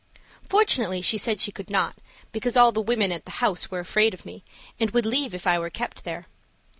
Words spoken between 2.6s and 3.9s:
the women at the Home were